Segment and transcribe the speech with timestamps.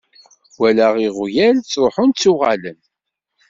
[0.59, 2.79] Walaɣ iɣyal ttruḥen ttuɣalen.